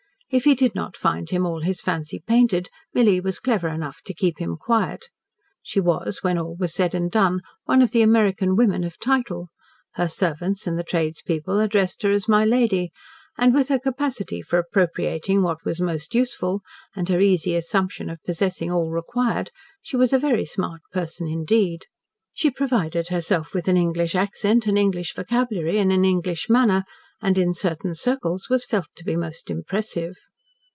If 0.33 0.45
he 0.45 0.55
did 0.55 0.73
not 0.75 0.95
find 0.95 1.29
him 1.29 1.45
all 1.45 1.59
his 1.59 1.81
fancy 1.81 2.23
painted, 2.25 2.69
Milly 2.93 3.19
was 3.19 3.37
clever 3.37 3.67
enough 3.67 4.01
to 4.03 4.13
keep 4.13 4.39
him 4.39 4.55
quiet. 4.55 5.09
She 5.61 5.81
was, 5.81 6.19
when 6.23 6.37
all 6.37 6.55
was 6.55 6.73
said 6.73 6.95
and 6.95 7.11
done, 7.11 7.41
one 7.65 7.81
of 7.81 7.91
the 7.91 8.01
American 8.01 8.55
women 8.55 8.85
of 8.85 8.97
title, 8.97 9.49
her 9.95 10.07
servants 10.07 10.65
and 10.65 10.79
the 10.79 10.85
tradespeople 10.85 11.59
addressed 11.59 12.03
her 12.03 12.11
as 12.11 12.29
"my 12.29 12.45
lady," 12.45 12.93
and 13.37 13.53
with 13.53 13.67
her 13.67 13.77
capacity 13.77 14.41
for 14.41 14.57
appropriating 14.57 15.43
what 15.43 15.65
was 15.65 15.81
most 15.81 16.15
useful, 16.15 16.61
and 16.95 17.09
her 17.09 17.19
easy 17.19 17.53
assumption 17.53 18.09
of 18.09 18.23
possessing 18.23 18.71
all 18.71 18.89
required, 18.89 19.51
she 19.81 19.97
was 19.97 20.13
a 20.13 20.17
very 20.17 20.45
smart 20.45 20.79
person 20.93 21.27
indeed. 21.27 21.87
She 22.31 22.49
provided 22.49 23.09
herself 23.09 23.53
with 23.53 23.67
an 23.67 23.75
English 23.75 24.15
accent, 24.15 24.65
an 24.65 24.77
English 24.77 25.13
vocabulary, 25.13 25.77
and 25.77 25.91
an 25.91 26.05
English 26.05 26.49
manner, 26.49 26.85
and 27.23 27.37
in 27.37 27.53
certain 27.53 27.93
circles 27.93 28.49
was 28.49 28.65
felt 28.65 28.87
to 28.95 29.03
be 29.03 29.15
most 29.15 29.51
impressive. 29.51 30.15